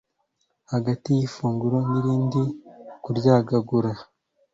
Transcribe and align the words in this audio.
hagati 0.71 1.07
yifunguro 1.17 1.77
nirindi 1.89 2.41
kuryagagura 3.03 3.91